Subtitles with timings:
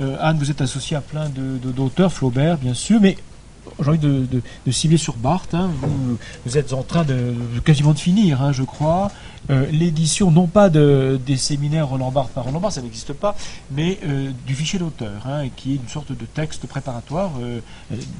[0.00, 3.16] Euh, Anne, vous êtes associée à plein d'auteurs, de, Flaubert bien sûr, mais
[3.80, 5.54] j'ai envie de, cibler sur Barthes.
[5.54, 5.70] Hein.
[5.80, 9.10] Vous, vous, êtes en train de quasiment de finir, hein, je crois.
[9.50, 13.34] Euh, l'édition, non pas de, des séminaires Roland Barthes par Roland Barthes, ça n'existe pas,
[13.70, 17.60] mais euh, du fichier d'auteur, hein, qui est une sorte de texte préparatoire, euh,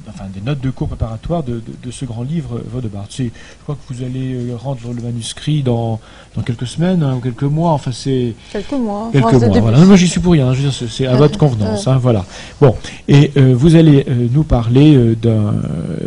[0.07, 3.17] enfin des notes de cours préparatoires de, de, ce grand livre de Barthes.
[3.17, 3.29] Je
[3.63, 5.99] crois que vous allez rendre le manuscrit dans,
[6.35, 7.71] dans quelques semaines hein, ou quelques mois.
[7.71, 9.09] Enfin, c'est quelques mois.
[9.11, 9.59] Quelques mois.
[9.59, 9.85] Voilà.
[9.85, 10.51] Moi, j'y suis pour rien.
[10.71, 11.87] C'est à votre convenance.
[11.87, 12.25] Hein, voilà.
[12.61, 12.75] Bon,
[13.07, 15.53] et vous allez nous parler d'un.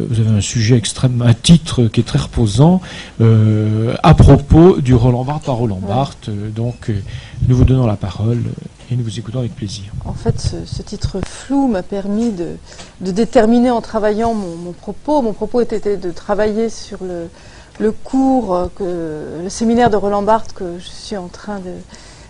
[0.08, 2.80] Vous avez un sujet extrêmement, un titre qui est très reposant
[3.20, 6.28] à propos du Roland Barthes par Roland Barthes.
[6.28, 6.98] Euh, donc, euh,
[7.46, 8.42] nous vous donnons la parole
[8.90, 9.84] et nous vous écoutons avec plaisir.
[10.06, 12.56] En fait, ce, titre flou m'a permis de,
[13.00, 15.22] déterminer en travaillant mon, propos.
[15.22, 20.54] Mon propos était de travailler sur le, cours, euh, que, le séminaire de Roland Barthes
[20.54, 21.60] que je suis en train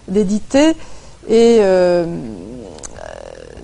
[0.09, 0.74] d'éditer.
[1.28, 1.60] Et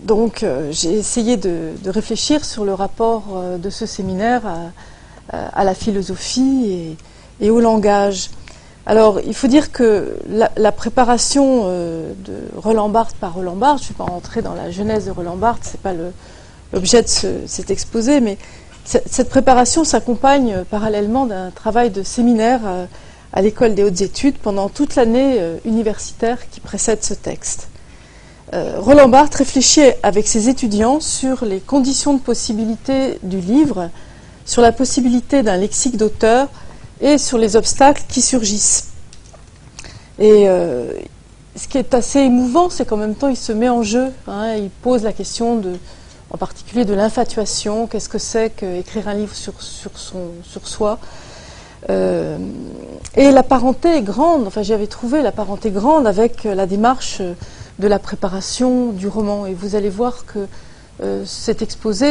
[0.04, 4.42] donc, j'ai essayé de, réfléchir sur le rapport de ce séminaire
[5.32, 6.96] à, la philosophie
[7.40, 8.30] et au langage.
[8.88, 13.84] Alors, il faut dire que la, préparation euh, de Roland Barthes par Roland Barthes, je
[13.84, 15.92] ne vais pas rentrer dans la genèse de Roland Barthes, ce n'est pas
[16.72, 18.38] l'objet de cet exposé, mais
[18.84, 22.86] cette préparation s'accompagne euh, parallèlement d'un travail de séminaire euh,
[23.34, 27.68] à l'école des hautes études pendant toute l'année universitaire qui précède ce texte.
[28.54, 33.90] Roland Barthes réfléchit avec ses étudiants sur les conditions de possibilité du livre,
[34.46, 36.48] sur la possibilité d'un lexique d'auteur,
[37.00, 38.88] et sur les obstacles qui surgissent.
[40.18, 40.92] Et euh,
[41.54, 44.08] ce qui est assez émouvant, c'est qu'en même temps, il se met en jeu.
[44.26, 45.74] Hein, il pose la question de,
[46.30, 47.86] en particulier de l'infatuation.
[47.86, 50.98] Qu'est-ce que c'est qu'écrire un livre sur, sur, soi?
[51.88, 52.36] Euh,
[53.14, 54.46] Et la parenté est grande.
[54.46, 57.22] Enfin, j'avais trouvé la parenté grande avec la démarche
[57.78, 59.46] de la préparation du roman.
[59.46, 60.46] Et vous allez voir que
[61.00, 62.06] euh, cet exposé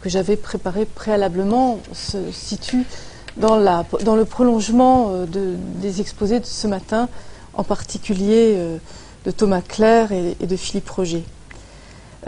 [0.00, 2.84] que j'avais préparé préalablement se situe
[3.36, 7.08] dans, le prolongement euh, de, des exposés de ce matin,
[7.54, 8.78] en particulier euh,
[9.24, 11.24] de Thomas Claire et, de Philippe Roger.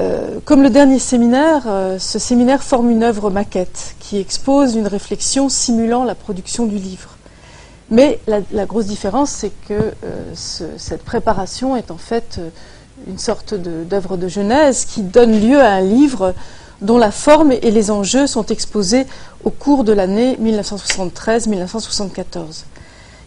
[0.01, 1.63] Euh, comme le dernier séminaire,
[1.99, 7.17] ce séminaire forme une œuvre maquette qui expose une réflexion simulant la production du livre.
[7.91, 9.93] Mais la, grosse différence, c'est que
[10.35, 12.39] cette préparation est en fait
[13.09, 16.35] une sorte d'œuvre de, genèse qui donne lieu à un livre
[16.81, 19.07] dont la forme et les enjeux sont exposés
[19.45, 22.65] au cours de l'année 1973-1974.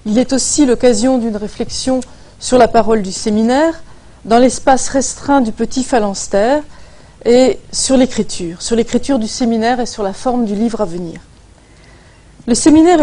[0.06, 2.01] Il est aussi l'occasion d'une réflexion
[2.39, 3.84] sur la parole du séminaire,
[4.25, 6.63] dans l'espace restreint du petit phalanstère,
[7.23, 11.19] et sur l'écriture, sur l'écriture du séminaire et sur la forme du livre à venir.
[12.47, 13.00] Le séminaire